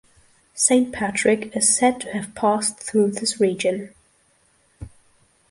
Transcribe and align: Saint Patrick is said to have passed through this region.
Saint 0.55 0.91
Patrick 0.91 1.55
is 1.55 1.75
said 1.77 2.01
to 2.01 2.11
have 2.11 2.33
passed 2.33 2.79
through 2.79 3.11
this 3.11 3.39
region. 3.39 3.93